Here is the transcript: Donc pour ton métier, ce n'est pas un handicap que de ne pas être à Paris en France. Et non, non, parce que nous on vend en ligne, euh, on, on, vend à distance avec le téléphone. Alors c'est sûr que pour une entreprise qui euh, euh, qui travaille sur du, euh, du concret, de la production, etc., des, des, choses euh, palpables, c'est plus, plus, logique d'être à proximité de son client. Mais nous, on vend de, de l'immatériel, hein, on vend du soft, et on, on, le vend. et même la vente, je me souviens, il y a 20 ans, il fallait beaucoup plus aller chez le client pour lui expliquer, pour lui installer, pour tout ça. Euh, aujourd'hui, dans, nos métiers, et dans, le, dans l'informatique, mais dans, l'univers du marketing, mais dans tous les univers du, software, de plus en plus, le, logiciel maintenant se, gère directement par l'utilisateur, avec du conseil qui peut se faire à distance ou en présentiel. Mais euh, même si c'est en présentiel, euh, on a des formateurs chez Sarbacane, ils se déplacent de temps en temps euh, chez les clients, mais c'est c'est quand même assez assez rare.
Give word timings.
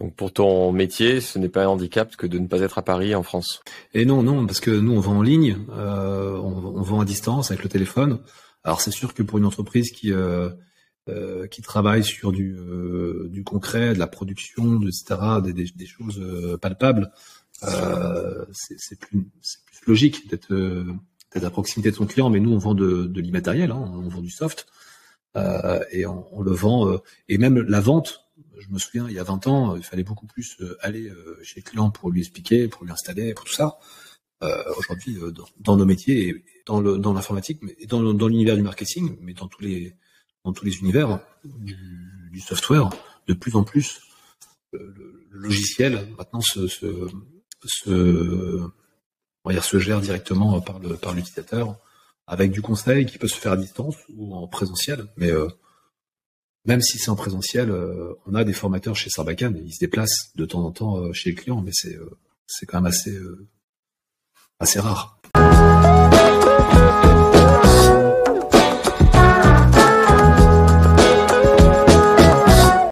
Donc 0.00 0.14
pour 0.14 0.32
ton 0.32 0.72
métier, 0.72 1.20
ce 1.20 1.38
n'est 1.38 1.48
pas 1.48 1.64
un 1.64 1.68
handicap 1.68 2.14
que 2.16 2.26
de 2.26 2.38
ne 2.38 2.46
pas 2.46 2.60
être 2.60 2.78
à 2.78 2.82
Paris 2.82 3.14
en 3.14 3.22
France. 3.22 3.62
Et 3.94 4.04
non, 4.04 4.22
non, 4.22 4.46
parce 4.46 4.60
que 4.60 4.70
nous 4.70 4.92
on 4.92 5.00
vend 5.00 5.18
en 5.18 5.22
ligne, 5.22 5.58
euh, 5.70 6.36
on, 6.36 6.78
on, 6.78 6.82
vend 6.82 7.00
à 7.00 7.04
distance 7.04 7.50
avec 7.50 7.64
le 7.64 7.68
téléphone. 7.68 8.20
Alors 8.62 8.80
c'est 8.80 8.92
sûr 8.92 9.12
que 9.12 9.22
pour 9.22 9.38
une 9.38 9.44
entreprise 9.44 9.90
qui 9.90 10.12
euh, 10.12 10.50
euh, 11.08 11.46
qui 11.46 11.62
travaille 11.62 12.04
sur 12.04 12.32
du, 12.32 12.54
euh, 12.58 13.28
du 13.30 13.42
concret, 13.42 13.94
de 13.94 13.98
la 13.98 14.06
production, 14.06 14.78
etc., 14.82 15.40
des, 15.42 15.54
des, 15.54 15.86
choses 15.86 16.20
euh, 16.20 16.58
palpables, 16.58 17.10
c'est 18.52 18.98
plus, 18.98 19.24
plus, 19.24 19.86
logique 19.86 20.28
d'être 20.28 20.52
à 21.34 21.50
proximité 21.50 21.90
de 21.90 21.96
son 21.96 22.04
client. 22.04 22.28
Mais 22.28 22.40
nous, 22.40 22.52
on 22.52 22.58
vend 22.58 22.74
de, 22.74 23.06
de 23.06 23.20
l'immatériel, 23.22 23.70
hein, 23.70 23.90
on 23.94 24.08
vend 24.08 24.20
du 24.20 24.28
soft, 24.28 24.66
et 25.92 26.04
on, 26.04 26.26
on, 26.32 26.42
le 26.42 26.52
vend. 26.52 27.00
et 27.28 27.38
même 27.38 27.58
la 27.58 27.80
vente, 27.80 28.27
je 28.68 28.74
me 28.74 28.78
souviens, 28.78 29.08
il 29.08 29.14
y 29.14 29.18
a 29.18 29.24
20 29.24 29.46
ans, 29.46 29.76
il 29.76 29.82
fallait 29.82 30.04
beaucoup 30.04 30.26
plus 30.26 30.58
aller 30.80 31.10
chez 31.42 31.60
le 31.60 31.68
client 31.68 31.90
pour 31.90 32.10
lui 32.10 32.20
expliquer, 32.20 32.68
pour 32.68 32.84
lui 32.84 32.92
installer, 32.92 33.32
pour 33.34 33.44
tout 33.44 33.54
ça. 33.54 33.78
Euh, 34.44 34.62
aujourd'hui, 34.76 35.18
dans, 35.58 35.76
nos 35.76 35.84
métiers, 35.84 36.28
et 36.28 36.44
dans, 36.64 36.80
le, 36.80 36.96
dans 36.98 37.12
l'informatique, 37.12 37.58
mais 37.62 37.74
dans, 37.86 38.28
l'univers 38.28 38.56
du 38.56 38.62
marketing, 38.62 39.16
mais 39.20 39.32
dans 39.34 39.48
tous 39.48 39.62
les 39.62 39.96
univers 40.80 41.18
du, 41.44 42.40
software, 42.40 42.88
de 43.26 43.34
plus 43.34 43.56
en 43.56 43.64
plus, 43.64 44.00
le, 44.72 45.26
logiciel 45.30 46.08
maintenant 46.16 46.40
se, 46.40 46.68
gère 49.80 50.00
directement 50.00 50.60
par 50.60 51.14
l'utilisateur, 51.14 51.76
avec 52.28 52.52
du 52.52 52.62
conseil 52.62 53.06
qui 53.06 53.18
peut 53.18 53.28
se 53.28 53.34
faire 53.34 53.52
à 53.52 53.56
distance 53.56 53.96
ou 54.14 54.36
en 54.36 54.46
présentiel. 54.46 55.06
Mais 55.16 55.32
euh, 55.32 55.48
même 56.64 56.80
si 56.80 56.98
c'est 56.98 57.10
en 57.10 57.16
présentiel, 57.16 57.70
euh, 57.70 58.14
on 58.26 58.34
a 58.34 58.44
des 58.44 58.52
formateurs 58.52 58.96
chez 58.96 59.10
Sarbacane, 59.10 59.60
ils 59.64 59.72
se 59.72 59.80
déplacent 59.80 60.32
de 60.34 60.44
temps 60.44 60.64
en 60.64 60.70
temps 60.70 60.98
euh, 60.98 61.12
chez 61.12 61.30
les 61.30 61.36
clients, 61.36 61.62
mais 61.62 61.72
c'est 61.72 61.98
c'est 62.46 62.66
quand 62.66 62.78
même 62.78 62.86
assez 62.86 63.18
assez 64.58 64.80
rare. 64.80 65.17